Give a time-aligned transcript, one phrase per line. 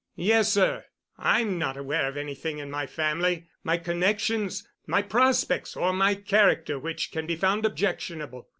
[0.15, 0.83] "Yes, sir;
[1.19, 6.79] I'm not aware of anything in my family, my connections, my prospects, or my character
[6.79, 8.49] which can be found objectionable.